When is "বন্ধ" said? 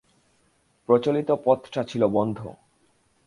2.07-2.39